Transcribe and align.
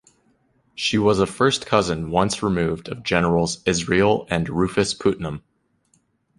She 0.73 0.97
was 0.97 1.19
a 1.19 1.27
first 1.27 1.67
cousin 1.67 2.09
once 2.09 2.41
removed 2.41 2.87
of 2.89 3.03
Generals 3.03 3.61
Israel 3.67 4.25
and 4.31 4.49
Rufus 4.49 4.95
Putnam. 4.95 5.43